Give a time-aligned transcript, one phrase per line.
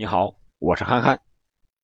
[0.00, 1.20] 你好，我是憨憨，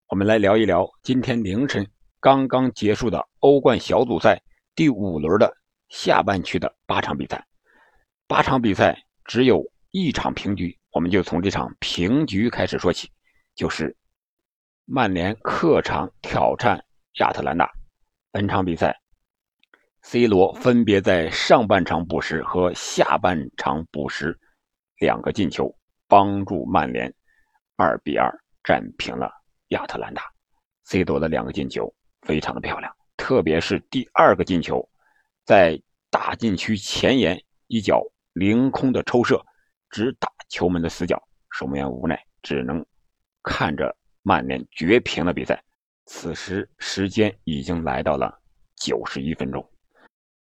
[0.07, 1.85] 我们来聊一聊今天凌晨
[2.21, 4.41] 刚刚结束的欧冠小组赛
[4.77, 5.53] 第五轮的
[5.89, 7.45] 下半区的八场比赛。
[8.29, 13.11] 八场比赛只有一场平局，我们就从这场平局开始说起，
[13.57, 13.97] 就是
[14.85, 16.85] 曼联客场挑战
[17.19, 17.69] 亚特兰大。
[18.31, 18.97] 本场比赛
[20.03, 24.39] ，C 罗分别在上半场补时和下半场补时
[25.01, 25.77] 两个进球，
[26.07, 27.13] 帮助曼联。
[27.77, 28.33] 二比二
[28.63, 29.31] 战平了
[29.69, 30.23] 亚特兰大
[30.85, 34.89] ，C 罗的两个进球非常的漂亮，特别是第二个进球，
[35.45, 39.45] 在大禁区前沿一脚凌空的抽射，
[39.91, 42.85] 直打球门的死角，守门员无奈只能
[43.43, 45.63] 看着曼联绝平了比赛。
[46.07, 48.39] 此时时间已经来到了
[48.77, 49.69] 九十一分钟，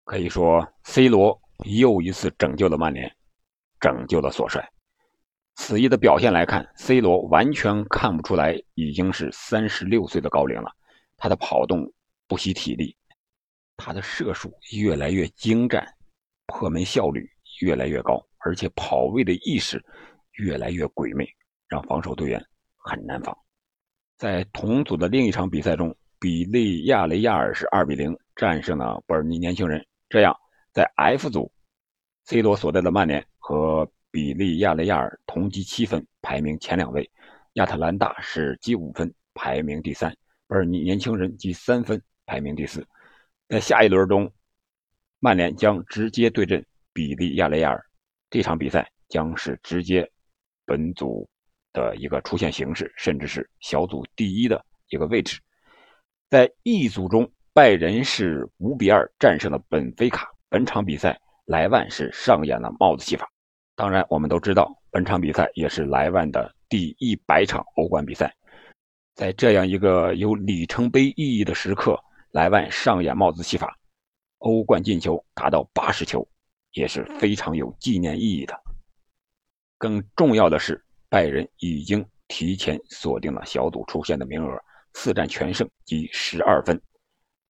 [0.04, 3.10] 可以说 C 罗又一次拯救了曼联，
[3.80, 4.70] 拯救了索帅。
[5.56, 10.70] 此役的表现来看，C 罗完全看不出来已经是三十六岁的高龄了。
[11.16, 11.90] 他的跑动
[12.26, 12.94] 不惜体力，
[13.76, 15.86] 他的射术越来越精湛，
[16.46, 19.82] 破门效率越来越高，而且跑位的意识
[20.32, 21.24] 越来越鬼魅，
[21.68, 22.44] 让防守队员
[22.76, 23.36] 很难防。
[24.16, 29.86] 在同组的另一场比赛中，比利亚雷亚尔是二比零战胜了伯尔尼年轻人。
[30.08, 30.36] 这样，
[30.72, 31.50] 在 F 组
[32.24, 33.88] ，C 罗所在的曼联和。
[34.14, 37.02] 比利亚雷亚尔同积七分，排名前两位；
[37.54, 40.08] 亚特兰大是积五分，排名第三；
[40.46, 42.86] 而你年轻人积三分，排名第四。
[43.48, 44.32] 在下一轮中，
[45.18, 47.84] 曼联将直接对阵比利亚雷亚尔，
[48.30, 50.08] 这场比赛将是直接
[50.64, 51.28] 本组
[51.72, 55.40] 的一个出线形式，甚至是小组第一的一个位置。
[56.30, 60.30] 在 E 组中，拜仁是五比二战胜了本菲卡。
[60.48, 63.28] 本场比赛，莱万是上演了帽子戏法。
[63.76, 68.32] 当然，我们都知道，本场比赛也是莱万的第一百场欧冠比赛。
[69.16, 71.98] 在这样一个有里程碑意义的时刻，
[72.30, 73.76] 莱万上演帽子戏法，
[74.38, 76.26] 欧冠进球达到八十球，
[76.72, 78.54] 也是非常有纪念意义的。
[79.76, 84.56] 更重要的是，拜仁已经提前锁定了小组出线的名额，
[84.92, 86.80] 四战全胜，积十二分。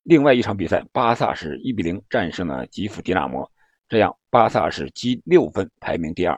[0.04, 3.50] 另外一场比赛，巴萨是一比零战胜了吉夫迪纳摩。
[3.94, 6.37] 这样，巴萨是积六分，排名第二；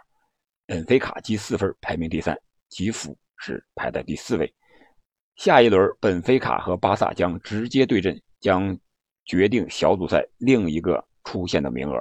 [0.66, 2.34] 本菲卡积四分，排名第三；
[2.68, 4.54] 吉福是排在第四位。
[5.36, 8.78] 下一轮，本菲卡和巴萨将直接对阵，将
[9.24, 11.98] 决定小组赛另一个出线的名额。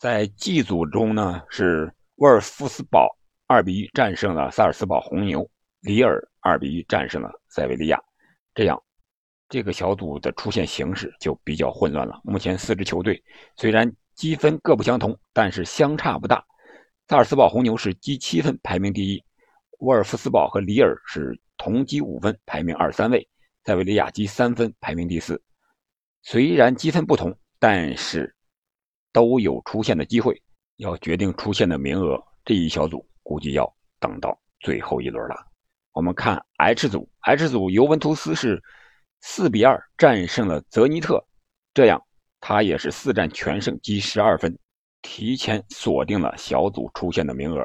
[0.00, 3.06] 在 G 组中呢，是沃尔夫斯堡
[3.46, 5.48] 二比一战胜了萨尔斯堡红牛，
[5.82, 8.02] 里尔二比一战胜了塞维利亚。
[8.52, 8.82] 这样，
[9.48, 12.20] 这个小组的出线形势就比较混乱了。
[12.24, 13.22] 目前四支球队
[13.54, 13.88] 虽然。
[14.14, 16.44] 积分各不相同，但是相差不大。
[17.08, 19.20] 萨尔斯堡红牛是积七分，排名第一；
[19.80, 23.20] 沃尔夫斯堡和里尔是同积五分，排名二三位；
[23.64, 25.42] 塞维利亚积三分，排名第四。
[26.22, 28.34] 虽然积分不同，但是
[29.12, 30.42] 都有出线的机会。
[30.76, 35.36] 要决定出线的名额，这一小组估计要等到最后一轮了。
[35.92, 38.60] 我们看 H 组，H 组尤文图斯是
[39.20, 41.24] 四比二战胜了泽尼特，
[41.74, 42.02] 这样。
[42.44, 44.58] 他也是四战全胜，积十二分，
[45.00, 47.64] 提前锁定了小组出线的名额。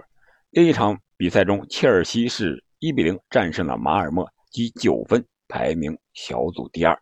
[0.51, 6.95] 另一场比赛中，切尔西是一比零战胜了马尔默，积九分，排名小组第二。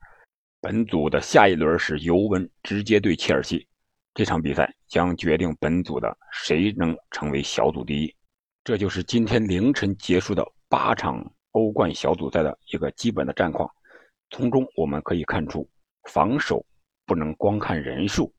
[0.61, 3.67] 本组的下一轮是尤文直接对切尔西，
[4.13, 8.15] 这场比赛将决定本组的谁能成为小组第一。
[8.63, 11.21] 这就是今天凌晨结束的八场
[11.51, 13.69] 欧冠小组赛的一个基本的战况。
[14.29, 15.69] 从中我们可以看出，
[16.09, 16.65] 防守。
[17.05, 18.33] 不能光看人数，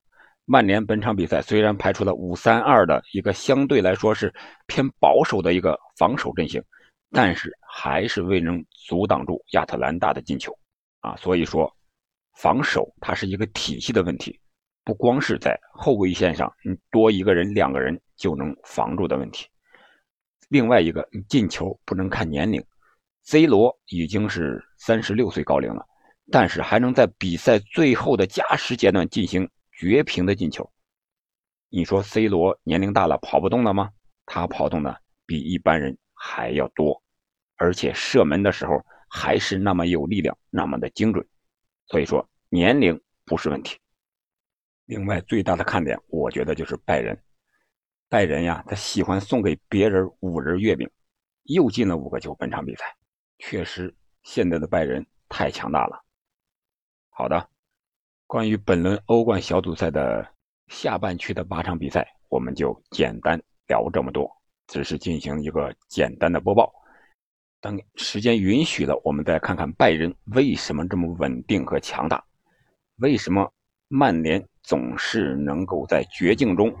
[0.45, 4.33] 曼联本场比赛虽然排出了五三二的一个相对来说是
[4.65, 6.63] 偏保守的一个防守阵型，
[7.11, 10.57] 但是还是未能阻挡住亚特兰大的进球
[10.99, 11.15] 啊！
[11.15, 11.73] 所以说，
[12.35, 14.39] 防守它是一个体系的问题，
[14.83, 19.47] 不光是在后卫线上你多一个人、两个人就能防住的问题。
[20.49, 22.63] 另外一个，进球不能看年龄
[23.23, 25.85] ，C 罗已经是三十六岁高龄了。
[26.29, 30.69] 但是还能在比赛最后的加时阶段进行绝平的进球，
[31.69, 33.91] 你说 C 罗年龄大了跑不动了吗？
[34.25, 37.01] 他跑动的比一般人还要多，
[37.55, 41.25] 而且射门的时候还是那么有力量，那么的精准。
[41.85, 43.77] 所以说年龄不是问题。
[44.85, 47.17] 另外最大的看点，我觉得就是拜仁，
[48.09, 50.89] 拜仁呀，他喜欢送给别人五仁月饼，
[51.43, 52.35] 又进了五个球。
[52.35, 52.83] 本场比赛
[53.37, 56.03] 确实，现在的拜仁太强大了。
[57.19, 57.49] 好的，
[58.27, 60.23] 关于本轮欧冠小组赛的
[60.67, 64.29] 下半区的八场比赛，我们就简单聊这么多，
[64.67, 66.71] 只是进行一个简单的播报。
[67.59, 72.23] 等时间允许了，我们再看看拜仁为什么这么稳定和强大，
[72.97, 73.51] 为什么
[73.87, 76.71] 曼联总是能够在绝境中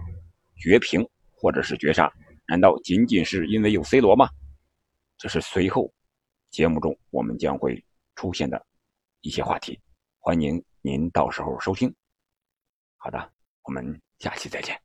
[0.55, 2.13] 绝平或者是绝杀？
[2.47, 4.29] 难道仅仅是因为有 C 罗吗？
[5.17, 5.91] 这是随后
[6.51, 7.83] 节目中我们将会
[8.13, 8.63] 出现的
[9.21, 9.79] 一些话题，
[10.27, 11.95] 欢迎您到时候收听。
[12.97, 13.31] 好的，
[13.61, 14.77] 我们下期再见。